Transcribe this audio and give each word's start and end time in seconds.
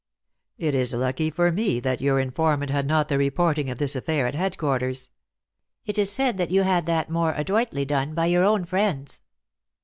"It 0.57 0.73
is 0.73 0.95
lucky 0.95 1.29
for 1.29 1.51
me 1.51 1.79
that 1.79 2.01
your 2.01 2.19
informant 2.19 2.71
had 2.71 2.87
not 2.87 3.07
the 3.07 3.19
reporting 3.19 3.69
of 3.69 3.77
this 3.77 3.95
affair 3.95 4.25
at 4.25 4.33
headquarters."" 4.33 5.11
It 5.85 5.99
is 5.99 6.11
said 6.11 6.39
that 6.39 6.49
you 6.49 6.63
had 6.63 6.87
that 6.87 7.11
more 7.11 7.33
adroitly 7.33 7.85
done 7.85 8.15
by 8.15 8.25
your 8.25 8.43
own 8.43 8.65
friends." 8.65 9.21